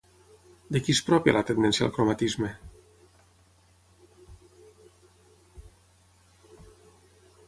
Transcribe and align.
De 0.75 0.79
qui 0.85 0.93
és 0.95 1.01
pròpia 1.09 1.33
la 1.35 1.43
tendència 1.49 1.85
al 1.87 1.91
cromatisme? 1.97 2.49